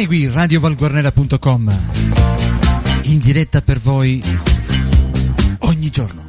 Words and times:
Segui 0.00 0.30
radiovalguarnera.com 0.32 1.78
in 3.02 3.18
diretta 3.18 3.60
per 3.60 3.78
voi 3.80 4.24
ogni 5.58 5.90
giorno. 5.90 6.24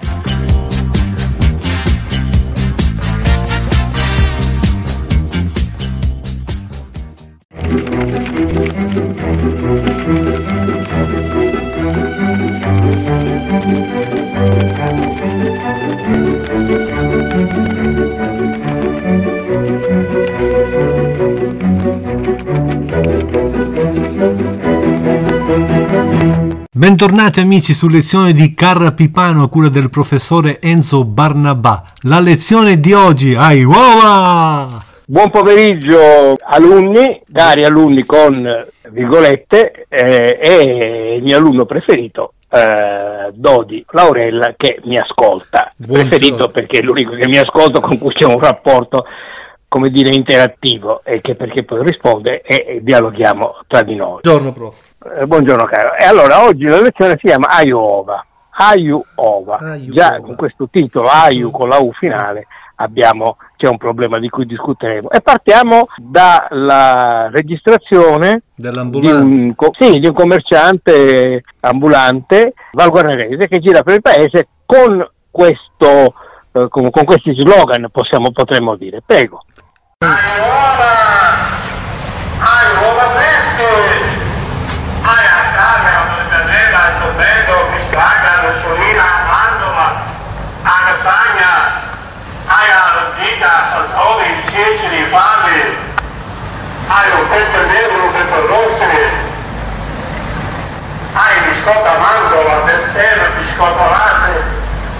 Bentornati 27.01 27.39
amici 27.39 27.73
su 27.73 27.87
lezione 27.87 28.31
di 28.31 28.53
Carra 28.53 28.91
Pipano 28.91 29.41
a 29.41 29.49
cura 29.49 29.69
del 29.69 29.89
professore 29.89 30.61
Enzo 30.61 31.03
Barnabà. 31.03 31.83
La 32.01 32.19
lezione 32.19 32.79
di 32.79 32.93
oggi, 32.93 33.33
ai 33.33 33.63
uova! 33.63 34.79
Buon 35.07 35.31
pomeriggio 35.31 36.35
alunni, 36.39 37.19
cari 37.33 37.63
alunni 37.63 38.05
con 38.05 38.47
virgolette, 38.91 39.87
eh, 39.89 40.37
e 40.39 41.15
il 41.15 41.23
mio 41.23 41.37
alunno 41.37 41.65
preferito, 41.65 42.33
eh, 42.51 43.31
Dodi 43.33 43.83
Laurella, 43.89 44.53
che 44.55 44.79
mi 44.83 44.97
ascolta. 44.97 45.71
Buongiorno. 45.75 46.07
Preferito 46.07 46.49
perché 46.49 46.81
è 46.81 46.83
l'unico 46.83 47.15
che 47.15 47.27
mi 47.27 47.37
ascolta 47.37 47.79
con 47.79 47.97
cui 47.97 48.13
c'è 48.13 48.25
un 48.25 48.37
rapporto, 48.37 49.07
come 49.71 49.89
dire, 49.89 50.13
interattivo 50.13 51.01
e 51.01 51.21
che 51.21 51.33
perché 51.35 51.63
poi 51.63 51.81
risponde 51.81 52.41
e, 52.41 52.65
e 52.67 52.83
dialoghiamo 52.83 53.59
tra 53.67 53.83
di 53.83 53.95
noi. 53.95 54.19
Buongiorno 54.21 54.51
prof. 54.51 54.75
Eh, 55.17 55.25
buongiorno 55.25 55.63
caro. 55.63 55.95
E 55.95 56.03
allora 56.03 56.43
oggi 56.43 56.65
la 56.65 56.81
lezione 56.81 57.15
si 57.17 57.27
chiama 57.27 57.47
Aiuova. 57.47 58.25
Aiuova. 58.49 59.59
Aiuova. 59.59 59.93
Già 59.93 60.19
con 60.19 60.35
questo 60.35 60.67
titolo 60.69 61.07
Aiu 61.07 61.51
con 61.51 61.69
la 61.69 61.77
U 61.77 61.89
finale 61.93 62.47
abbiamo 62.75 63.37
c'è 63.55 63.69
un 63.69 63.77
problema 63.77 64.19
di 64.19 64.27
cui 64.27 64.45
discuteremo. 64.45 65.09
E 65.09 65.21
partiamo 65.21 65.87
dalla 65.95 67.29
registrazione 67.31 68.41
di 68.53 68.67
un, 68.67 69.53
sì, 69.79 69.99
di 69.99 70.07
un 70.07 70.13
commerciante 70.13 71.43
ambulante 71.61 72.55
valguarnerese 72.73 73.47
che 73.47 73.59
gira 73.59 73.83
per 73.83 73.95
il 73.95 74.01
paese 74.01 74.47
con 74.65 75.09
questo 75.29 76.13
eh, 76.53 76.67
con, 76.69 76.89
con 76.89 77.05
questi 77.05 77.33
slogan 77.33 77.87
possiamo, 77.91 78.31
potremmo 78.31 78.75
dire. 78.75 79.01
Prego. 79.05 79.45
Aiuola! 80.03 80.93
Aiuola 82.41 83.07
verde! 83.13 83.73
Ai 85.03 85.25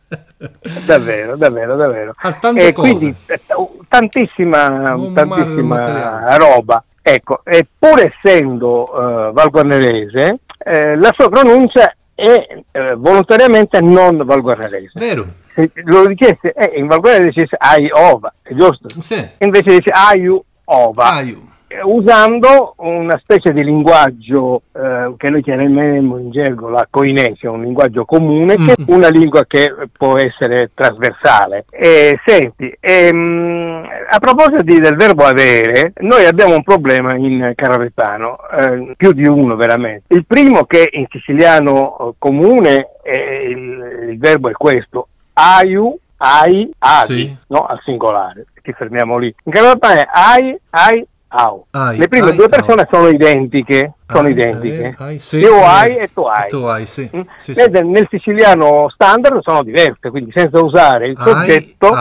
davvero, 0.86 1.38
davvero, 1.38 1.76
davvero. 1.76 2.14
Tante 2.40 2.68
e 2.68 2.74
cose. 2.74 2.90
quindi 2.90 3.16
eh, 3.28 3.40
tantissima, 3.88 4.96
di 4.96 5.14
tantissima 5.14 5.62
materiale. 5.62 6.38
roba. 6.38 6.84
Ecco, 7.04 7.42
e 7.44 7.66
pur 7.78 8.00
essendo 8.00 8.86
eh, 8.86 9.32
valguarnerese, 9.34 10.40
eh, 10.58 10.96
la 10.96 11.12
sua 11.16 11.30
pronuncia 11.30 11.96
è 12.14 12.62
eh, 12.72 12.96
volontariamente 12.96 13.80
non 13.82 14.18
valguarnerese. 14.18 14.92
Vero? 14.96 15.28
Se 15.54 15.72
lo 15.84 16.06
richieste, 16.06 16.54
eh, 16.54 16.80
in 16.80 16.88
valguarnerese 16.88 17.42
dice 17.42 17.56
ai 17.60 17.90
ova, 17.92 18.34
è 18.42 18.54
giusto? 18.54 18.88
Sì. 18.90 19.28
Invece 19.40 19.78
dice 19.78 19.92
aiu 19.92 20.42
ova. 20.66 21.12
Aiu. 21.12 21.50
Eh, 21.74 21.82
usando 21.84 22.74
una 22.78 23.18
specie 23.22 23.52
di 23.54 23.64
linguaggio 23.64 24.64
eh, 24.74 25.14
che 25.18 25.30
noi 25.30 25.42
chiameremo 25.42 26.18
in 26.18 26.32
gergo 26.32 26.70
la 26.70 26.86
coinesia, 26.90 27.52
un 27.52 27.62
linguaggio 27.62 28.06
comune, 28.06 28.56
che 28.56 28.74
è 28.74 28.82
Mm. 28.82 28.86
una 28.96 29.08
lingua 29.10 29.46
che 29.46 29.74
può 29.98 30.18
essere 30.18 30.72
trasversale. 30.74 31.66
E, 31.70 32.20
senti, 32.26 32.74
ehm, 32.80 33.84
a 34.10 34.20
proposito 34.20 34.62
di- 34.64 34.80
del 34.80 34.96
verbo 34.96 35.24
avere, 35.24 35.94
noi 36.00 36.26
abbiamo 36.26 36.56
un 36.56 36.64
problema 36.64 37.16
in 37.16 37.54
carapetano, 37.56 38.38
eh, 38.58 38.94
più 38.98 39.12
di 39.14 39.26
uno 39.26 39.56
veramente. 39.56 40.14
Il 40.14 40.26
primo 40.26 40.66
che 40.66 40.90
in 40.92 41.06
siciliano 41.10 41.98
eh, 42.00 42.14
comune, 42.18 42.88
è 43.02 43.18
il, 43.48 44.10
il 44.12 44.18
verbo 44.20 44.50
è 44.50 44.54
questo, 44.54 45.08
aiu, 45.34 45.98
ai, 46.18 46.70
adi, 46.80 47.14
Sì. 47.26 47.36
no? 47.48 47.66
al 47.66 47.80
singolare, 47.84 48.46
ci 48.62 48.74
fermiamo 48.74 49.18
lì. 49.18 49.34
In 49.46 49.52
carapetano 49.52 50.00
è 50.00 50.08
ai, 50.12 50.56
ai, 50.72 51.06
au. 51.32 51.66
Ai, 51.72 51.98
Le 51.98 52.08
prime 52.08 52.30
ai, 52.30 52.36
due 52.36 52.46
au. 52.46 52.50
persone 52.50 52.88
sono 52.92 53.08
identiche, 53.08 53.94
sono 54.08 54.28
Ai, 54.28 54.34
identiche. 54.34 54.96
ai, 54.98 55.08
ai, 55.08 55.20
sì. 55.20 55.38
Io 55.38 55.64
hai 55.66 55.96
e 55.98 56.12
tu 56.14 56.22
hai. 56.22 56.50
Tu 56.50 56.58
hai, 56.58 56.86
sì. 56.86 57.10
Mm? 57.16 57.22
sì. 57.38 57.54
Mentre 57.56 57.84
nel 57.84 58.08
siciliano 58.10 58.90
standard 58.90 59.42
sono 59.42 59.64
diverse, 59.64 60.10
quindi 60.10 60.32
senza 60.34 60.62
usare 60.62 61.08
il 61.08 61.18
Ai, 61.18 61.28
soggetto, 61.28 61.94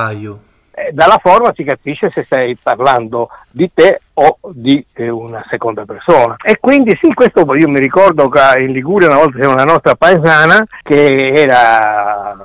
eh, 0.72 0.92
dalla 0.92 1.18
forma 1.20 1.52
si 1.54 1.64
capisce 1.64 2.10
se 2.10 2.24
stai 2.24 2.56
parlando 2.60 3.28
di 3.50 3.70
te 3.72 4.00
o 4.14 4.38
di 4.52 4.84
eh, 4.94 5.08
una 5.08 5.44
seconda 5.50 5.84
persona. 5.84 6.36
E 6.42 6.58
quindi 6.58 6.96
sì, 7.00 7.12
questo 7.12 7.44
io 7.54 7.68
mi 7.68 7.80
ricordo 7.80 8.28
che 8.28 8.60
in 8.60 8.72
Liguria 8.72 9.08
una 9.08 9.18
volta 9.18 9.38
c'era 9.38 9.52
una 9.52 9.64
nostra 9.64 9.94
paesana 9.94 10.64
che 10.82 11.32
era 11.34 12.36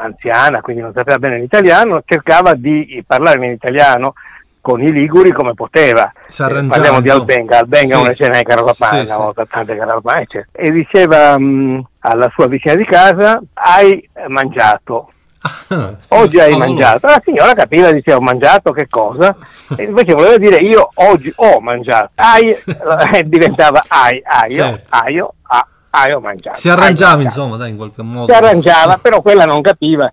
anziana, 0.00 0.60
quindi 0.60 0.82
non 0.82 0.92
sapeva 0.94 1.18
bene 1.18 1.38
l'italiano, 1.38 2.02
cercava 2.04 2.54
di 2.54 3.02
parlare 3.06 3.44
in 3.44 3.52
italiano 3.52 4.14
con 4.60 4.82
i 4.82 4.92
liguri 4.92 5.32
come 5.32 5.54
poteva. 5.54 6.12
Eh, 6.26 6.66
parliamo 6.66 7.00
di. 7.00 7.08
Albenga, 7.08 7.58
Albenga 7.58 7.96
Sì. 7.96 8.00
una 8.02 8.14
cena 8.14 8.38
di 8.38 8.44
Carapapana, 8.44 8.92
Sì, 8.94 9.00
una 9.04 9.14
sì. 9.14 9.20
volta 9.20 9.46
tante 9.46 9.72
eccetera. 9.74 10.46
E 10.52 10.70
diceva 10.70 11.38
mh, 11.38 11.86
alla 12.00 12.30
sua 12.34 12.46
vicina 12.46 12.74
di 12.74 12.84
casa, 12.84 13.40
hai 13.54 14.08
mangiato. 14.28 15.10
Ah, 15.42 15.94
Oggi 16.08 16.38
hai 16.38 16.50
favoloso. 16.50 16.58
mangiato. 16.58 17.06
La 17.06 17.22
signora 17.24 17.54
capiva, 17.54 17.90
diceva 17.92 18.18
ho 18.18 18.20
mangiato 18.20 18.72
che 18.72 18.86
cosa? 18.88 19.34
E 19.74 19.84
invece 19.84 20.12
voleva 20.12 20.36
dire 20.36 20.56
io 20.56 20.90
oggi 20.94 21.32
ho 21.36 21.60
mangiato. 21.60 22.10
Eh, 23.12 23.22
diventava 23.26 23.82
hai, 23.88 24.20
hai, 24.24 24.52
io, 24.52 24.64
Certo. 24.64 24.82
hai, 24.90 25.14
io, 25.14 25.34
ah, 25.44 25.66
hai, 25.90 26.12
ho 26.12 26.20
mangiato. 26.20 26.58
Si 26.58 26.68
arrangiava, 26.68 27.14
mangiato 27.14 27.40
insomma, 27.40 27.56
dai, 27.56 27.70
in 27.70 27.76
qualche 27.78 28.02
modo. 28.02 28.30
si 28.30 28.38
arrangiava, 28.38 28.98
però 29.00 29.22
quella 29.22 29.44
non 29.46 29.62
capiva. 29.62 30.10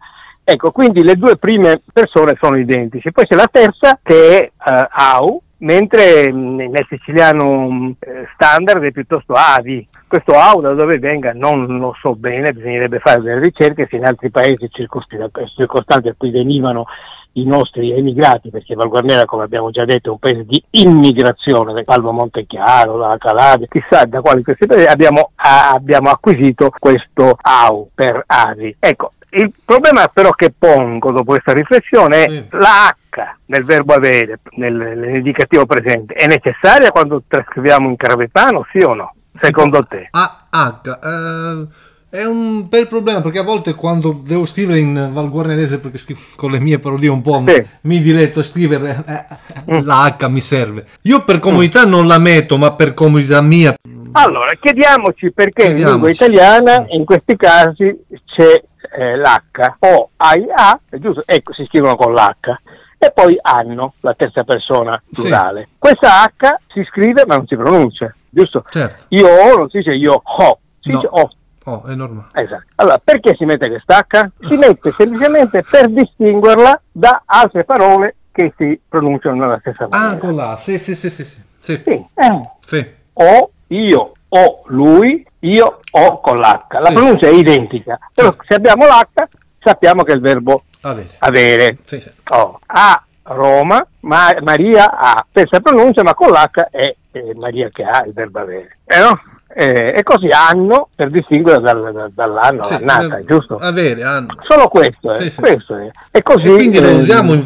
Ecco, 0.50 0.72
quindi 0.72 1.04
le 1.04 1.16
due 1.16 1.36
prime 1.36 1.82
persone 1.92 2.38
sono 2.40 2.56
identici. 2.56 3.12
Poi 3.12 3.28
c'è 3.28 3.36
la 3.36 3.50
terza 3.52 4.00
che 4.02 4.40
è 4.40 4.72
eh, 4.72 4.88
au, 4.90 5.42
mentre 5.58 6.32
mh, 6.32 6.70
nel 6.70 6.86
siciliano 6.88 7.70
mh, 7.70 7.96
eh, 8.00 8.28
standard 8.34 8.82
è 8.82 8.92
piuttosto 8.92 9.34
avi. 9.34 9.86
Questo 10.08 10.32
au 10.32 10.62
da 10.62 10.72
dove 10.74 11.00
venga 11.00 11.34
non 11.34 11.66
lo 11.80 11.94
so 12.00 12.16
bene, 12.16 12.54
bisognerebbe 12.54 13.00
fare 13.00 13.22
delle 13.22 13.42
ricerche 13.42 13.88
se 13.90 13.98
in 13.98 14.06
altri 14.06 14.30
paesi 14.30 14.70
circostanti 14.70 16.08
a 16.08 16.16
cui 16.18 16.32
venivano 16.32 16.86
i 17.34 17.44
nostri 17.44 17.92
emigrati, 17.92 18.50
perché 18.50 18.74
Val 18.74 18.88
Guarnera, 18.88 19.26
come 19.26 19.44
abbiamo 19.44 19.70
già 19.70 19.84
detto, 19.84 20.08
è 20.08 20.12
un 20.14 20.20
paese 20.20 20.46
di 20.46 20.64
immigrazione, 20.72 21.74
da 21.74 21.84
Palma 21.84 22.12
Montechiaro, 22.12 22.98
dalla 22.98 23.18
Calabria, 23.18 23.68
chissà 23.70 24.06
da 24.06 24.22
quali 24.22 24.44
questi 24.44 24.66
paesi 24.66 24.86
abbiamo, 24.86 25.32
a- 25.36 25.72
abbiamo 25.72 26.10
acquisito 26.10 26.72
questo 26.80 27.38
AU 27.42 27.90
per 27.94 28.24
ASI. 28.26 28.78
Ecco, 28.80 29.12
il 29.32 29.52
problema 29.66 30.08
però 30.08 30.32
che 30.32 30.54
pongo 30.58 31.12
dopo 31.12 31.26
questa 31.32 31.52
riflessione 31.54 32.24
è 32.26 32.30
Sì. 32.30 32.46
la 32.52 32.88
H 33.10 33.36
nel 33.46 33.64
verbo 33.64 33.94
avere, 33.94 34.40
nel- 34.58 34.74
nell'indicativo 34.74 35.66
presente, 35.66 36.14
è 36.14 36.28
necessaria 36.28 36.92
quando 36.92 37.24
trascriviamo 37.28 37.88
in 37.90 37.96
caravepano, 37.96 38.66
sì 38.72 38.80
o 38.80 38.94
no? 38.94 39.14
Secondo 39.40 39.84
te? 39.84 40.08
A 40.12 40.48
H 40.50 41.00
eh, 41.04 42.20
è 42.22 42.24
un 42.26 42.68
bel 42.70 42.88
problema 42.88 43.20
perché 43.22 43.40
a 43.40 43.44
volte 43.44 43.76
quando 43.76 44.22
devo 44.24 44.46
scrivere 44.46 44.80
in 44.80 45.10
valguarnerese 45.12 45.80
perché 45.80 45.98
scrivo 45.98 46.20
con 46.36 46.52
le 46.52 46.60
mie 46.60 46.80
parodie 46.80 47.10
un 47.10 47.22
po' 47.22 47.44
Sì. 47.46 47.64
mi 47.82 48.00
diletto 48.02 48.40
a 48.40 48.44
scrivere 48.44 49.04
eh, 49.06 49.26
Mm. 49.74 49.86
la 49.86 50.16
H 50.18 50.28
mi 50.30 50.40
serve 50.40 50.86
io 51.02 51.24
per 51.26 51.40
comodità 51.40 51.84
non 51.86 52.08
la 52.08 52.18
metto 52.18 52.58
ma 52.58 52.72
per 52.74 52.94
comodità 52.94 53.42
mia 53.42 53.76
Allora, 54.14 54.54
chiediamoci 54.60 55.32
perché 55.34 55.64
in 55.64 55.76
Chiediamoci. 55.76 55.92
lingua 55.92 56.10
italiana 56.10 56.86
in 56.90 57.04
questi 57.06 57.36
casi 57.36 57.96
c'è 58.26 58.64
eh, 58.92 59.16
l'H 59.18 59.76
o 59.80 60.10
AIA, 60.18 60.80
è 60.90 60.98
giusto? 60.98 61.24
Ecco, 61.26 61.54
si 61.54 61.66
scrivono 61.66 61.96
con 61.96 62.14
l'H. 62.14 62.56
E 63.00 63.12
poi 63.12 63.38
hanno, 63.42 63.94
la 64.00 64.14
terza 64.16 64.44
persona 64.44 65.00
Sì. 65.12 65.22
plurale. 65.22 65.70
Questa 65.78 66.24
H 66.24 66.56
si 66.74 66.84
scrive 66.86 67.26
ma 67.28 67.36
non 67.36 67.46
si 67.46 67.56
pronuncia, 67.56 68.14
giusto? 68.30 68.64
certo 68.70 69.06
Io 69.10 69.28
ho, 69.28 69.56
non 69.58 69.70
si 69.70 69.78
dice 69.78 69.94
io 69.94 70.20
ho, 70.24 70.60
si 70.80 70.90
No. 70.92 70.96
dice 71.00 71.08
ho. 71.12 71.30
oh, 71.66 71.84
è 71.86 71.94
normale 71.94 72.30
Esatto. 72.34 72.66
Allora, 72.76 73.00
perché 73.04 73.36
si 73.36 73.46
mette 73.46 73.68
questa 73.70 74.00
H? 74.10 74.30
Si 74.48 74.56
mette 74.58 74.94
semplicemente 74.98 75.64
per 75.64 75.90
distinguerla 75.90 76.82
da 76.92 77.22
altre 77.26 77.66
parole 77.66 78.16
che 78.32 78.54
si 78.58 78.80
pronunciano 78.88 79.36
nella 79.36 79.60
stessa 79.60 79.88
maniera. 79.88 80.16
ah 80.16 80.18
con 80.18 80.36
la 80.36 80.58
sì 80.58 80.80
sì 80.80 80.96
sì 80.96 81.10
sì 81.10 81.24
sì, 81.24 81.44
sì. 81.60 81.82
Sì, 81.84 81.92
eh, 82.16 82.42
Sì. 82.66 82.86
o 83.14 83.52
io 83.68 84.12
o 84.30 84.62
lui, 84.68 85.26
io 85.40 85.80
ho 85.92 86.20
con 86.22 86.40
l'H. 86.40 86.66
La 86.70 86.88
Sì. 86.88 86.94
pronuncia 86.94 87.28
è 87.28 87.32
identica, 87.34 87.98
però 88.14 88.34
se 88.48 88.56
abbiamo 88.56 88.86
l'H 88.86 89.28
sappiamo 89.64 90.04
che 90.04 90.12
è 90.14 90.16
il 90.16 90.22
verbo 90.22 90.64
avere 90.82 91.10
avere. 91.20 91.78
sì, 91.84 92.00
sì. 92.00 92.10
Oh, 92.30 92.60
a 92.66 93.02
Roma, 93.24 93.86
Ma- 94.02 94.34
Maria 94.42 94.98
ha 94.98 95.26
stessa 95.30 95.60
pronuncia, 95.60 96.02
ma 96.04 96.14
con 96.14 96.30
l'H 96.30 96.68
è, 96.72 96.96
è 97.12 97.22
Maria 97.36 97.70
che 97.70 97.84
ha 97.84 98.04
il 98.06 98.14
verbo 98.14 98.40
avere. 98.40 98.78
Eh 98.86 99.00
no? 99.00 99.20
Eh, 99.60 99.94
e 99.98 100.04
così 100.04 100.28
anno 100.28 100.90
per 100.96 101.10
distinguere 101.10 101.60
dal- 101.62 101.92
dal- 101.92 102.12
dall'anno 102.14 102.64
Sì, 102.66 102.76
all'annata, 102.76 103.18
eh, 103.18 103.26
giusto? 103.26 103.58
avere 103.58 104.04
hanno 104.04 104.36
Solo 104.48 104.68
questo, 104.68 105.12
eh, 105.14 105.30
Sì, 105.30 105.40
questo 105.42 105.76
è. 105.78 105.90
E 106.12 106.22
così 106.22 106.48
E 106.48 106.54
quindi 106.54 106.80
lo 106.80 106.90
usiamo 106.96 107.34
in 107.34 107.44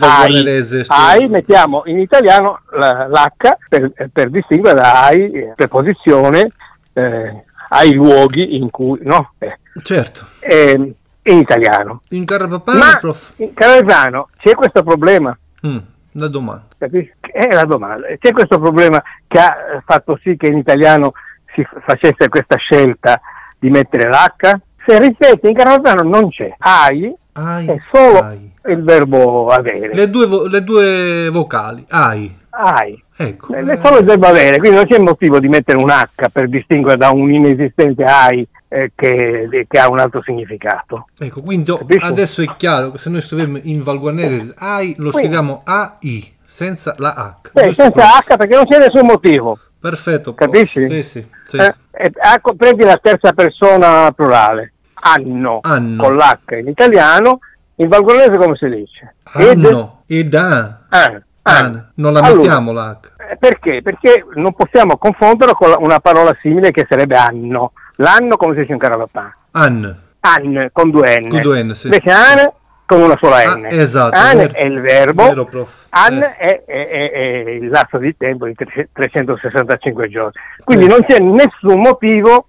sto- 0.84 0.94
ai 0.94 1.28
mettiamo 1.30 1.84
in 1.86 2.00
italiano 2.00 2.60
l'H 2.72 3.58
per, 3.70 3.92
per 4.12 4.30
distinguere 4.30 4.82
da 4.82 5.06
ai 5.06 5.54
preposizione 5.56 6.50
eh, 6.94 7.46
ai 7.74 7.94
luoghi 7.94 8.56
in 8.56 8.70
cui 8.70 9.00
no? 9.04 9.34
Eh, 9.40 9.58
certo 9.84 10.26
ehm, 10.40 10.94
in 11.24 11.38
italiano. 11.38 12.02
in 12.10 12.26
carapapà 12.26 12.74
Ma 12.74 12.98
prof 13.00 13.34
in 13.38 13.54
Caravano 13.54 14.30
c'è 14.38 14.54
questo 14.56 14.84
problema, 14.84 15.36
Mm, 15.66 15.78
la 16.14 16.28
domanda 16.28 16.66
capisci? 16.78 17.14
È 17.20 17.54
la 17.54 17.66
domanda. 17.66 18.08
C'è 18.20 18.32
questo 18.32 18.60
problema 18.60 19.02
che 19.28 19.38
ha 19.38 19.56
eh, 19.76 19.82
fatto 19.86 20.20
sì 20.24 20.36
che 20.36 20.48
in 20.48 20.58
italiano 20.58 21.14
si 21.54 21.64
facesse 21.86 22.28
questa 22.28 22.56
scelta 22.56 23.22
di 23.60 23.70
mettere 23.70 24.10
l'H? 24.10 24.60
Se 24.84 25.00
rifletti 25.00 25.48
in 25.48 25.54
Caravano 25.54 26.02
non 26.02 26.30
c'è. 26.30 26.54
Ai 26.58 27.14
ai, 27.34 27.68
è 27.68 27.78
solo 27.94 28.20
ai. 28.20 28.52
il 28.66 28.84
verbo 28.84 29.48
avere. 29.50 29.94
Le 29.94 30.10
due, 30.10 30.26
vo- 30.26 30.48
le 30.48 30.64
due 30.64 31.30
vocali 31.30 31.86
ai 31.90 32.36
Ai. 32.50 33.02
Ecco 33.28 33.54
solo 33.84 34.00
il 34.00 34.06
verbo 34.06 34.28
avere, 34.28 34.58
quindi 34.58 34.78
non 34.78 34.86
c'è 34.86 35.00
motivo 35.00 35.40
di 35.40 35.48
mettere 35.48 35.78
un 35.78 35.90
H 35.90 36.30
per 36.32 36.50
distinguere 36.50 36.98
da 36.98 37.10
un 37.10 37.32
inesistente 37.32 38.04
ai 38.04 38.48
eh, 38.68 38.92
che, 38.96 39.66
che 39.68 39.80
ha 39.80 39.90
un 39.90 40.00
altro 40.00 40.22
significato. 40.24 41.08
Ecco, 41.18 41.42
quindi 41.42 41.76
Capisci? 41.76 42.06
adesso 42.06 42.42
è 42.42 42.56
chiaro 42.56 42.92
che 42.92 42.98
se 42.98 43.10
noi 43.10 43.22
scriviamo 43.22 43.60
in 43.64 43.84
valguarnese 43.84 44.54
AI, 44.58 44.96
lo 44.98 45.12
scriviamo 45.12 45.62
AI, 45.66 46.38
senza 46.44 46.96
la 46.98 47.42
H. 47.44 47.50
Eh, 47.54 47.74
senza 47.74 47.92
prof? 47.92 48.28
H 48.28 48.38
perché 48.38 48.56
non 48.56 48.66
c'è 48.66 48.80
nessun 48.80 49.06
motivo. 49.06 49.60
Perfetto. 49.78 50.34
Capisci? 50.34 50.86
Sì, 50.86 51.04
sì. 51.04 51.28
sì. 51.48 51.58
Eh, 51.58 51.76
eh, 51.92 52.12
ecco, 52.34 52.54
prendi 52.54 52.84
la 52.84 52.98
terza 53.02 53.34
persona 53.34 54.12
plurale, 54.12 54.74
anno, 54.94 55.60
Anno. 55.64 56.04
con 56.04 56.16
l'H 56.16 56.60
in 56.60 56.68
italiano, 56.68 57.40
in 57.76 57.90
valgolese 57.90 58.38
come 58.38 58.56
si 58.56 58.70
dice? 58.70 59.16
Ed- 59.34 59.66
Anno 59.66 60.04
ed 60.06 60.34
A. 60.34 60.82
an, 60.90 61.24
An. 61.44 61.56
an. 61.66 61.92
Non 61.96 62.14
la 62.14 62.20
Allora, 62.20 62.42
mettiamo 62.42 62.72
la 62.72 62.90
H. 63.02 63.08
eh, 63.32 63.38
Perché? 63.38 63.82
Perché 63.82 64.26
non 64.36 64.54
possiamo 64.54 64.98
confonderlo 64.98 65.54
con 65.54 65.74
una 65.80 66.00
parola 66.00 66.36
simile 66.42 66.72
che 66.72 66.86
sarebbe 66.88 67.16
anno. 67.18 67.74
L'anno 67.98 68.38
come 68.38 68.54
si 68.54 68.62
dice 68.62 68.74
in 68.74 68.80
caravapan? 68.80 69.34
An. 69.52 69.96
An 70.22 70.70
con 70.72 70.92
due 70.92 71.20
N. 71.20 71.30
Con 71.30 71.42
due 71.42 71.64
N, 71.64 71.74
sì. 71.74 71.88
Invece 71.88 72.12
an 72.12 72.52
con 72.86 73.02
una 73.02 73.18
sola 73.22 73.38
Ah, 73.38 73.56
N. 73.56 73.68
esatto, 73.72 74.18
An 74.18 74.38
vero. 74.38 74.54
è 74.54 74.66
il 74.66 74.82
verbo, 74.82 75.24
Vero, 75.24 75.46
prof. 75.46 75.86
an 75.92 76.22
Eh, 76.22 76.36
è, 76.36 76.64
è- 76.66 76.88
è- 76.90 77.12
è 77.12 77.50
il 77.52 77.70
lasso 77.70 77.98
di 77.98 78.16
tempo 78.18 78.46
di 78.46 78.54
tre- 78.54 78.90
365 78.92 80.10
giorni. 80.10 80.34
Quindi 80.64 80.86
Eh. 80.86 80.88
non 80.90 81.04
c'è 81.06 81.20
nessun 81.20 81.80
motivo 81.80 82.48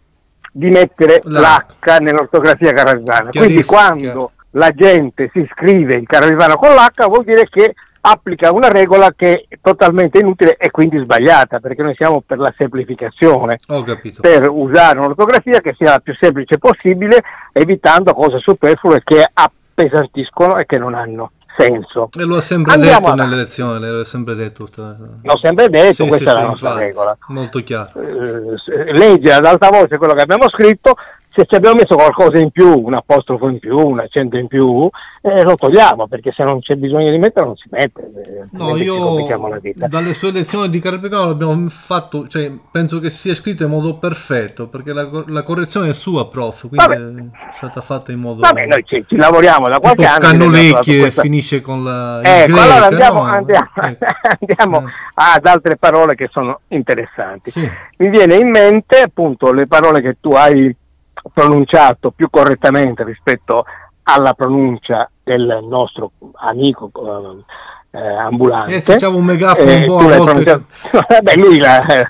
di 0.52 0.68
mettere 0.70 1.20
La- 1.24 1.64
l'H 1.80 1.98
nell'ortografia 2.00 2.72
caravana. 2.72 3.30
Quindi 3.30 3.64
quando 3.64 4.32
la 4.50 4.70
gente 4.70 5.30
si 5.32 5.48
scrive 5.52 5.94
il 5.94 6.06
caravano 6.06 6.56
con 6.56 6.70
l'H 6.74 7.06
vuol 7.06 7.24
dire 7.24 7.48
che 7.48 7.74
applica 8.04 8.52
una 8.52 8.68
regola 8.68 9.12
che 9.16 9.46
è 9.48 9.58
totalmente 9.60 10.18
inutile 10.18 10.56
e 10.56 10.70
quindi 10.70 10.98
sbagliata, 10.98 11.60
perché 11.60 11.82
noi 11.82 11.94
siamo 11.94 12.20
per 12.20 12.38
la 12.38 12.52
semplificazione 12.56 13.58
per 14.20 14.48
usare 14.50 14.98
un'ortografia 14.98 15.60
che 15.60 15.74
sia 15.78 15.90
la 15.90 15.98
più 16.00 16.14
semplice 16.18 16.58
possibile, 16.58 17.22
evitando 17.52 18.12
cose 18.12 18.38
superflue 18.38 19.02
che 19.04 19.24
appesantiscono 19.32 20.58
e 20.58 20.66
che 20.66 20.78
non 20.78 20.94
hanno 20.94 21.32
senso. 21.56 22.08
E 22.18 22.24
lo 22.24 22.36
ha 22.36 22.40
sempre 22.40 22.72
Andiamo 22.72 22.98
detto 22.98 23.12
avanti. 23.12 23.30
nelle 23.30 23.42
lezioni, 23.42 23.80
l'ho 23.86 24.04
sempre 24.04 24.34
detto. 24.34 24.68
L'ho 25.22 25.36
sempre 25.36 25.68
detto, 25.68 25.92
Sì, 26.02 26.06
questa 26.08 26.30
sì, 26.30 26.36
è 26.36 26.40
la 26.40 26.40
sì, 26.40 26.46
nostra 26.46 26.68
infatti, 26.70 26.86
regola. 26.86 27.16
Molto 27.28 27.62
chiaro. 27.62 27.90
Eh, 28.00 28.92
leggere 28.94 29.34
ad 29.34 29.44
alta 29.44 29.68
voce 29.68 29.96
quello 29.98 30.14
che 30.14 30.22
abbiamo 30.22 30.48
scritto, 30.48 30.94
se 31.34 31.46
ci 31.46 31.54
abbiamo 31.54 31.76
messo 31.76 31.94
qualcosa 31.94 32.38
in 32.38 32.50
più, 32.50 32.78
un 32.84 32.94
apostrofo 32.94 33.48
in 33.48 33.58
più, 33.58 33.76
un 33.78 34.00
accento 34.00 34.36
in 34.36 34.46
più, 34.46 34.88
eh, 35.22 35.42
lo 35.42 35.54
togliamo, 35.54 36.06
perché 36.08 36.32
se 36.32 36.42
non 36.44 36.60
c'è 36.60 36.74
bisogno 36.76 37.10
di 37.10 37.18
mettere 37.18 37.46
non 37.46 37.56
si 37.56 37.68
mette. 37.70 38.02
eh, 38.02 38.46
No, 38.52 38.76
io 38.76 39.26
dalle 39.74 40.12
sue 40.12 40.30
lezioni 40.32 40.68
di 40.68 40.80
Carpegano 40.80 41.26
l'abbiamo 41.26 41.68
fatto, 41.68 42.26
cioè 42.28 42.50
penso 42.70 42.98
che 43.00 43.08
sia 43.10 43.34
scritto 43.34 43.64
in 43.64 43.70
modo 43.70 43.96
perfetto, 43.98 44.68
perché 44.68 44.92
la, 44.92 45.08
la 45.26 45.42
correzione 45.42 45.88
è 45.90 45.92
sua, 45.92 46.28
prof, 46.28 46.68
quindi 46.68 46.76
Vabbè. 46.76 46.96
è 47.48 47.52
stata 47.52 47.80
fatta 47.80 48.12
in 48.12 48.18
modo 48.20 48.40
Vabbè, 48.40 48.66
noi 48.66 48.84
ci, 48.84 49.04
ci 49.08 49.16
lavoriamo 49.16 49.68
da 49.68 49.78
qualche 49.78 50.04
anno. 50.06 50.18
cannolecchie 50.18 50.96
e 50.96 51.00
questa- 51.00 51.22
finisce 51.22 51.60
con 51.60 51.84
la 51.84 52.20
Ecco, 52.22 52.52
greca, 52.52 52.62
allora 52.62 52.86
andiamo, 52.86 53.22
no? 53.24 53.32
andiamo- 53.32 53.70
Ecco. 53.74 54.04
andiamo 54.40 54.88
Eh, 54.88 54.90
ad 55.14 55.46
altre 55.46 55.76
parole 55.76 56.14
che 56.14 56.28
sono 56.32 56.60
interessanti. 56.68 57.50
Sì. 57.50 57.70
Mi 57.98 58.08
viene 58.08 58.34
in 58.36 58.48
mente 58.50 59.00
appunto 59.00 59.52
le 59.52 59.66
parole 59.66 60.00
che 60.00 60.16
tu 60.20 60.32
hai 60.32 60.74
pronunciato 61.32 62.10
più 62.10 62.28
correttamente 62.30 63.04
rispetto 63.04 63.64
alla 64.04 64.34
pronuncia 64.34 65.08
del 65.22 65.60
nostro 65.68 66.12
amico 66.34 66.90
eh, 67.92 67.98
eh, 67.98 68.06
ambulante. 68.16 68.74
E 68.76 68.80
se 68.80 68.96
c'è 68.96 69.06
un 69.06 69.24
megafono 69.24 69.70
Eh, 69.70 69.84
pronunciato- 69.84 70.64
Beh, 71.22 71.36
lui, 71.36 71.58
la- 71.58 71.84
eh, 71.86 72.06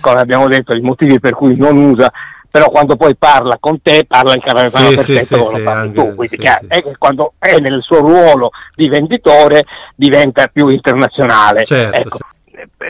come 0.00 0.20
abbiamo 0.20 0.46
detto, 0.48 0.74
i 0.74 0.80
motivi 0.80 1.18
per 1.20 1.34
cui 1.34 1.56
non 1.56 1.76
usa, 1.76 2.10
però 2.50 2.70
quando 2.70 2.96
poi 2.96 3.14
parla 3.16 3.58
con 3.60 3.82
te, 3.82 4.04
parla 4.08 4.32
il 4.34 4.42
caravano 4.42 4.88
Sì, 4.88 4.94
perfetto 4.94 5.42
sì, 5.44 5.56
sì, 5.56 5.66
anche- 5.66 5.92
tu. 6.00 6.14
Quindi 6.14 6.36
sì, 6.40 6.50
è 6.68 6.82
che 6.82 6.94
quando 6.96 7.34
è 7.38 7.58
nel 7.58 7.82
suo 7.82 7.98
ruolo 7.98 8.50
di 8.74 8.88
venditore 8.88 9.64
diventa 9.94 10.46
più 10.46 10.68
internazionale. 10.68 11.64
Certo, 11.64 11.96
Ecco. 12.00 12.16
Eh, 12.16 12.36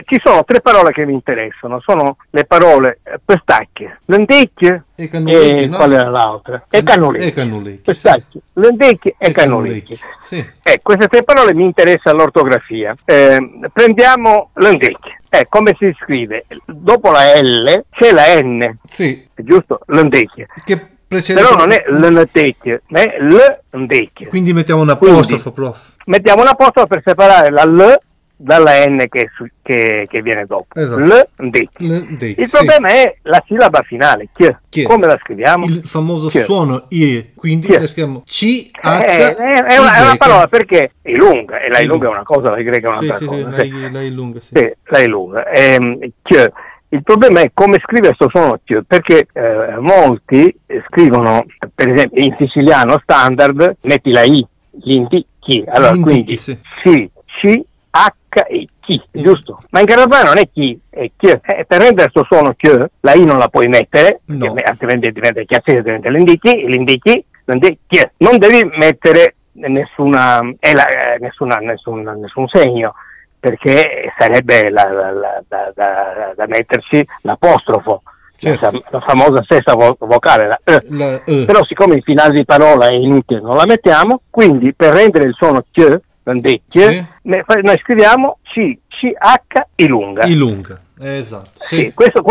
Ci 0.09 0.19
sono 0.23 0.43
tre 0.43 0.59
parole 0.59 0.91
che 0.91 1.05
mi 1.05 1.13
interessano, 1.13 1.79
sono 1.81 2.17
le 2.31 2.43
parole 2.45 2.99
eh, 3.03 3.19
pestacchie, 3.23 3.99
lenticchie 4.05 4.85
E 4.95 5.03
e 5.03 5.07
cannolecchie, 5.07 5.67
no? 5.67 5.75
qual 5.77 5.91
era 5.93 6.09
l'altra? 6.09 6.65
E 6.67 6.81
cannolicchie. 6.81 7.27
E 7.27 7.31
cannolecchie, 7.31 7.81
Pestacchie, 7.83 8.41
lenticchie 8.53 9.15
e 9.19 9.27
E 9.29 9.31
cannolicchie. 9.31 9.97
Sì. 10.19 10.43
Eh, 10.63 10.79
queste 10.81 11.07
tre 11.09 11.21
parole 11.21 11.53
mi 11.53 11.63
interessa 11.63 12.11
l'ortografia. 12.11 12.95
Eh, 13.05 13.37
prendiamo 13.71 14.49
lenticchie. 14.55 15.19
Eh, 15.29 15.45
come 15.47 15.75
si 15.77 15.95
scrive? 16.01 16.45
Dopo 16.65 17.11
la 17.11 17.39
L 17.39 17.83
c'è 17.91 18.11
la 18.11 18.41
N, 18.41 18.77
Sì, 18.87 19.27
è 19.31 19.43
giusto? 19.43 19.81
Lenticchie. 19.85 20.47
che 20.65 20.83
precede 21.07 21.39
Però 21.39 21.53
non 21.55 21.71
è 21.71 21.83
lenticchie, 21.87 22.81
ma 22.87 23.01
è 23.01 23.15
lenticchie. 23.19 24.25
Quindi 24.27 24.53
mettiamo 24.53 24.81
un 24.81 24.89
apostrofo, 24.89 25.51
prof. 25.51 25.93
Mettiamo 26.05 26.41
un 26.41 26.47
apostrofo 26.47 26.87
per 26.87 27.03
separare 27.05 27.51
la 27.51 27.63
L 27.65 27.99
dalla 28.41 28.85
N 28.87 29.03
che, 29.09 29.29
che- 29.61 30.05
che 30.09 30.21
viene 30.21 30.45
dopo. 30.45 30.79
Esatto. 30.79 31.01
L'Ndecchi. 31.37 31.85
L'Ndecchi, 31.87 32.39
Il 32.39 32.47
sì. 32.47 32.55
problema 32.55 32.87
è 32.89 33.15
la 33.23 33.43
sillaba 33.45 33.81
finale, 33.81 34.29
chi. 34.33 34.55
Chi? 34.69 34.83
Come 34.83 35.07
la 35.07 35.17
scriviamo? 35.17 35.65
Il 35.65 35.83
famoso 35.83 36.29
Chi? 36.29 36.39
suono 36.43 36.85
I, 36.89 37.31
quindi 37.35 37.67
Chi? 37.67 37.77
la 37.77 37.85
scriviamo 37.85 38.23
C, 38.25 38.69
H, 38.71 38.87
Eh, 39.01 39.05
è, 39.05 39.35
è 39.35 39.77
una, 39.77 39.93
è 39.95 40.01
una 40.01 40.13
Y. 40.13 40.17
parola 40.17 40.47
perché 40.47 40.91
è 41.01 41.11
lunga, 41.11 41.59
e 41.59 41.69
la 41.69 41.79
È 41.79 41.83
lunga 41.83 42.07
è 42.07 42.11
una 42.11 42.23
cosa, 42.23 42.51
la 42.51 42.61
greca 42.61 42.77
è 42.77 42.97
Sì, 42.97 43.03
un'altra 43.05 43.13
sì, 43.13 43.23
sì, 43.23 43.25
cosa. 43.43 43.59
sì. 43.59 43.67
I, 43.67 43.91
la 43.91 44.01
I 44.01 44.11
lunga, 44.13 44.39
sì. 44.39 44.51
Sì, 44.55 44.73
la 44.85 44.99
I 44.99 45.07
lunga. 45.07 45.49
Ehm, 45.49 45.99
chi. 46.21 46.49
Il 46.91 47.03
problema 47.03 47.41
è 47.41 47.51
come 47.53 47.77
scrive 47.83 48.07
questo 48.15 48.29
suono 48.29 48.59
chi, 48.63 48.75
perché 48.87 49.27
eh, 49.31 49.75
molti 49.79 50.51
eh, 50.65 50.83
scrivono, 50.87 51.45
per 51.75 51.87
esempio 51.89 52.23
in 52.23 52.33
siciliano 52.39 52.97
standard, 53.03 53.75
metti 53.81 54.11
la 54.11 54.23
I, 54.23 54.43
l'indicchi, 54.83 55.63
allora 55.67 55.91
L'indicchi, 55.91 56.13
quindi 56.13 56.37
sì. 56.37 56.57
sì, 56.81 57.09
C, 57.25 57.61
H 57.91 58.13
e 58.45 58.67
chi, 58.79 59.01
giusto? 59.11 59.59
Ma 59.71 59.79
in 59.79 59.85
carabana 59.85 60.29
non 60.29 60.37
è 60.37 60.49
chi, 60.51 60.79
è 60.89 61.09
chi. 61.15 61.27
Eh, 61.27 61.65
per 61.67 61.81
rendere 61.81 62.09
questo 62.11 62.23
suono 62.33 62.53
chi, 62.55 62.69
la 63.01 63.13
I 63.13 63.23
non 63.25 63.37
la 63.37 63.47
puoi 63.47 63.67
mettere, 63.67 64.21
No. 64.25 64.53
perché 64.53 64.69
altrimenti 64.69 65.11
diventa 65.11 65.41
chiazzese, 65.41 65.81
diventa 65.81 66.09
l'indicchi, 66.09 66.65
l'indicchi, 66.67 67.23
l'indicchi. 67.45 68.09
Non 68.17 68.37
devi 68.37 68.63
mettere 68.77 69.35
nessuna, 69.53 70.39
eh, 70.59 70.73
la- 70.73 70.87
eh, 70.87 71.17
nessuna- 71.19 71.57
nessun, 71.57 72.47
segno, 72.47 72.93
perché 73.39 74.11
sarebbe 74.17 74.69
la- 74.69 74.91
la- 74.91 75.43
da, 75.47 75.71
da- 75.73 76.33
da 76.35 76.45
metterci 76.47 77.05
l'apostrofo, 77.21 78.01
Certo. 78.37 78.81
la, 78.89 78.99
famosa 79.01 79.43
stessa 79.43 79.73
vo- 79.73 79.95
vocale, 79.99 80.47
la 80.47 80.59
E. 80.63 80.81
La 80.89 81.21
E. 81.25 81.45
Però 81.45 81.63
siccome 81.65 81.95
in 81.95 82.01
finale 82.01 82.33
di 82.33 82.45
parola 82.45 82.87
è 82.87 82.93
inutile, 82.93 83.41
non 83.41 83.55
la 83.55 83.65
mettiamo, 83.65 84.21
quindi 84.29 84.73
per 84.73 84.93
rendere 84.93 85.25
il 85.25 85.33
suono 85.33 85.63
ch, 85.71 85.99
l'andecchie, 86.31 86.91
Sì. 86.91 87.05
ne- 87.23 87.43
noi 87.61 87.77
scriviamo 87.79 88.37
C, 88.43 88.77
C, 88.87 89.11
H, 89.17 89.61
I 89.75 89.87
lunga. 89.87 90.25
I 90.25 90.35
lunga. 90.35 90.79
Esatto. 91.01 91.49
Sì, 91.59 91.75
Sì. 91.75 91.91
questo 91.93 92.21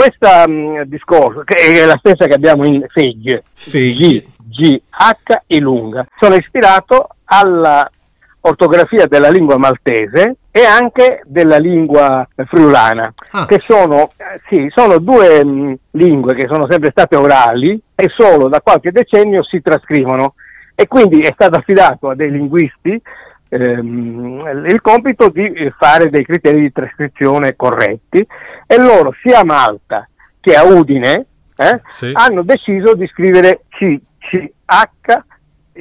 mh, 0.47 0.83
discorso, 0.85 1.43
che 1.45 1.55
è 1.55 1.85
la 1.85 1.97
stessa 1.99 2.27
che 2.27 2.35
abbiamo 2.35 2.65
in 2.67 2.85
feg, 2.89 3.43
Fegli. 3.55 4.25
G, 4.49 4.81
H, 4.91 5.43
I 5.47 5.59
lunga. 5.61 6.07
Sono 6.19 6.35
ispirato 6.35 7.09
alla 7.25 7.89
ortografia 8.41 9.07
della 9.07 9.29
lingua 9.31 9.57
maltese 9.59 10.37
e 10.51 10.65
anche 10.65 11.21
della 11.27 11.59
lingua 11.59 12.27
friulana, 12.47 13.13
Ah. 13.33 13.47
che 13.47 13.61
sono, 13.67 14.11
eh, 14.17 14.41
sì, 14.49 14.71
sono 14.75 14.99
due 14.99 15.45
mh, 15.45 15.79
lingue 15.93 16.35
che 16.35 16.47
sono 16.49 16.67
sempre 16.71 16.91
state 16.91 17.17
orali 17.17 17.79
e 17.95 18.09
solo 18.15 18.49
da 18.49 18.61
qualche 18.61 18.91
decennio 18.93 19.43
si 19.45 19.61
trascrivono 19.61 20.35
e 20.75 20.87
quindi 20.87 21.21
è 21.23 21.33
stato 21.35 21.57
affidato 21.59 22.11
a 22.11 22.15
dei 22.15 22.31
linguisti 22.31 23.01
ehm, 23.49 24.65
il 24.69 24.81
compito 24.81 25.29
di 25.29 25.53
fare 25.79 26.11
dei 26.11 26.25
criteri 26.25 26.61
di 26.61 26.73
trascrizione 26.73 27.57
corretti 27.57 28.27
e 28.67 28.79
loro 28.79 29.15
sia 29.23 29.41
a 29.41 29.45
Malta 29.45 30.09
che 30.41 30.55
a 30.55 30.65
Udine 30.65 31.27
eh, 31.57 31.81
Sì. 31.87 32.11
hanno 32.15 32.43
deciso 32.43 32.95
di 32.95 33.07
scrivere 33.09 33.63
C, 33.69 33.99
C, 34.19 34.51
H 34.65 35.23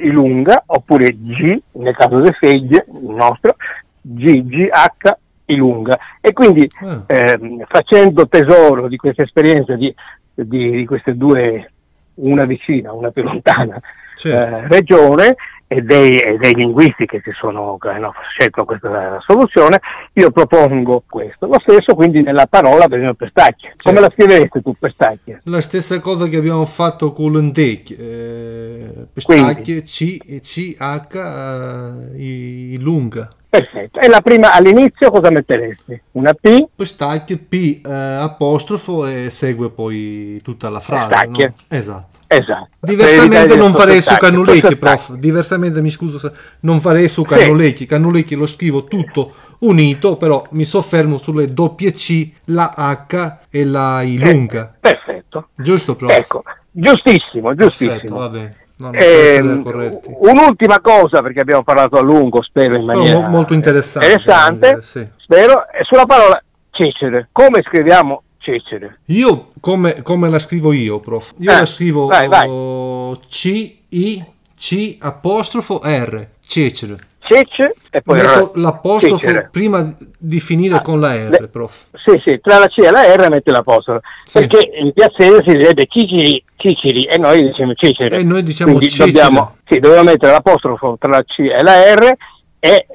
I 0.00 0.10
lunga 0.10 0.62
oppure 0.66 1.10
G, 1.12 1.58
nel 1.72 1.94
caso 1.96 2.20
del 2.20 2.34
Fegg, 2.34 2.70
il 2.72 3.10
nostro, 3.10 3.56
G, 4.00 4.42
G, 4.44 4.68
H 4.70 5.16
I 5.46 5.56
lunga. 5.56 5.98
E 6.20 6.32
quindi 6.32 6.68
Ah. 6.82 7.02
ehm, 7.06 7.64
facendo 7.68 8.28
tesoro 8.28 8.86
di 8.88 8.96
questa 8.96 9.22
esperienza 9.22 9.74
di, 9.76 9.92
di- 10.34 10.70
di 10.70 10.84
queste 10.84 11.16
due, 11.16 11.72
una 12.20 12.44
vicina, 12.44 12.92
una 12.92 13.10
più 13.10 13.22
lontana, 13.22 13.80
Certo. 14.14 14.56
eh, 14.56 14.68
regione 14.68 15.36
e 15.70 15.82
dei, 15.82 16.18
e 16.18 16.38
dei 16.38 16.54
linguisti 16.54 17.04
che 17.04 17.20
si 17.22 17.30
sono 17.38 17.76
che 17.78 17.88
hanno 17.88 18.12
scelto 18.30 18.64
questa 18.64 19.18
soluzione, 19.20 19.80
io 20.14 20.30
propongo 20.30 21.02
questo. 21.08 21.46
Lo 21.46 21.60
stesso 21.60 21.94
quindi 21.94 22.22
nella 22.22 22.46
parola 22.46 22.88
per 22.88 22.98
esempio 22.98 23.26
pestacchie. 23.26 23.74
Come 23.76 23.96
Certo. 23.96 24.00
la 24.00 24.10
scriveresti 24.10 24.62
tu 24.62 24.74
pestacchie? 24.78 25.40
La 25.44 25.60
stessa 25.60 26.00
cosa 26.00 26.26
che 26.26 26.36
abbiamo 26.36 26.64
fatto 26.64 27.12
con 27.12 27.32
l'Endec, 27.32 27.90
eh, 27.90 29.06
pestacchie 29.12 29.82
C 29.82 30.40
C 30.40 30.74
H 30.78 31.14
eh, 31.14 32.16
i 32.16 32.78
lunga. 32.80 33.28
Perfetto. 33.50 33.98
E 33.98 34.08
la 34.08 34.20
prima 34.20 34.52
all'inizio 34.52 35.10
cosa 35.10 35.30
metteresti? 35.30 36.00
Una 36.12 36.34
P? 36.34 36.68
Pestacchie 36.74 37.38
P 37.38 37.80
eh, 37.82 37.90
apostrofo 37.90 39.06
e 39.06 39.30
segue 39.30 39.70
poi 39.70 40.40
tutta 40.42 40.68
la 40.68 40.80
frase. 40.80 41.26
No? 41.26 41.54
Esatto. 41.68 42.16
Esatto. 42.30 42.68
Diversamente 42.80 43.56
non 43.56 43.72
farei 43.72 44.02
su. 44.02 44.14
Cannulecchi, 44.14 44.76
prof. 44.76 45.14
Diversamente 45.14 45.80
mi 45.80 45.88
scuso 45.88 46.18
se 46.18 46.30
non 46.60 46.78
farei 46.82 47.08
su 47.08 47.22
Cannulecchi. 47.22 47.86
Cannulecchi 47.86 48.34
lo 48.34 48.44
scrivo 48.44 48.84
tutto 48.84 49.32
unito, 49.60 50.16
però 50.16 50.44
mi 50.50 50.66
soffermo 50.66 51.16
sulle 51.16 51.46
doppie 51.46 51.92
C, 51.92 52.30
la 52.46 52.74
H 52.76 53.38
e 53.48 53.64
la 53.64 54.02
I 54.02 54.18
lunga. 54.18 54.74
Perfetto. 54.78 55.48
Giusto, 55.56 55.96
prof? 55.96 56.12
Ecco, 56.12 56.42
giustissimo, 56.70 57.54
giustissimo. 57.54 57.92
Perfetto, 57.92 58.14
va 58.14 58.28
bene. 58.28 58.56
No, 58.78 58.90
no, 58.92 59.62
corretti. 59.62 60.08
un'ultima 60.18 60.80
cosa, 60.80 61.20
perché 61.20 61.40
abbiamo 61.40 61.64
parlato 61.64 61.96
a 61.96 62.00
lungo, 62.00 62.42
spero 62.42 62.76
in 62.76 62.84
maniera 62.84 63.18
mo- 63.20 63.28
molto 63.28 63.52
interessante. 63.54 64.06
interessante, 64.12 64.68
eh, 64.78 64.82
sì. 64.82 65.04
spero, 65.16 65.68
è 65.68 65.82
sulla 65.82 66.06
parola 66.06 66.40
Cecere. 66.70 67.28
Come 67.32 67.62
scriviamo 67.66 68.22
Cecere? 68.38 69.00
Io 69.06 69.50
come, 69.60 70.02
come 70.02 70.30
la 70.30 70.38
scrivo 70.38 70.72
io, 70.72 71.00
prof? 71.00 71.34
Io 71.38 71.50
Eh, 71.50 71.58
la 71.58 71.66
scrivo 71.66 72.06
vai, 72.06 72.28
vai. 72.28 72.48
oh, 72.48 73.18
C, 73.28 73.76
I, 73.88 74.24
C, 74.56 74.96
apostrofo 75.00 75.80
R, 75.82 76.26
Cecere. 76.46 76.96
Cece 77.28 77.74
e 77.90 78.00
poi 78.00 78.20
Metto 78.20 78.52
R. 78.54 78.58
l'apostrofo 78.58 79.18
Cecere. 79.18 79.48
prima 79.52 79.92
di 80.16 80.40
finire 80.40 80.76
Ah, 80.76 80.80
con 80.80 80.98
la 80.98 81.12
R, 81.14 81.28
le- 81.40 81.48
prof. 81.48 81.86
Sì, 81.92 82.18
sì, 82.24 82.40
tra 82.40 82.58
la 82.58 82.68
C 82.68 82.78
e 82.78 82.90
la 82.90 83.02
R 83.14 83.28
metti 83.28 83.50
l'apostrofo. 83.50 84.00
Sì. 84.24 84.38
Perché 84.38 84.70
in 84.80 84.92
piazzese 84.94 85.42
si 85.46 85.50
direbbe 85.56 85.84
Ciciri, 85.86 86.42
Ciciri 86.56 87.04
e 87.04 87.18
noi 87.18 87.42
diciamo 87.44 87.74
Cecere. 87.74 88.16
E 88.16 88.22
noi 88.22 88.42
diciamo 88.42 88.70
Quindi 88.72 88.88
Cecere. 88.90 89.10
dobbiamo, 89.12 89.56
sì, 89.66 89.78
dobbiamo 89.78 90.04
mettere 90.04 90.32
l'apostrofo 90.32 90.96
tra 90.98 91.10
la 91.10 91.22
C 91.22 91.40
e 91.40 91.62
la 91.62 91.94
R 91.94 92.12
e 92.60 92.86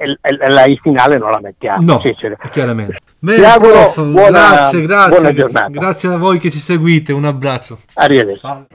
la 0.48 0.64
I 0.64 0.78
finale 0.82 1.16
non 1.16 1.30
la 1.30 1.38
mettiamo. 1.40 1.84
No, 1.92 2.00
Cecere. 2.00 2.36
chiaramente. 2.50 2.94
Ti 2.94 3.00
Bene, 3.20 3.46
auguro 3.46 3.72
prof, 3.92 4.02
buona- 4.04 4.48
grazie, 4.50 4.82
grazie. 4.82 5.10
buona 5.10 5.32
giornata. 5.32 5.68
Grazie 5.70 6.08
a 6.10 6.16
voi 6.16 6.38
che 6.38 6.50
ci 6.50 6.58
seguite, 6.58 7.12
un 7.12 7.24
abbraccio. 7.24 7.78
Arrivederci. 7.94 8.40
Ciao. 8.40 8.66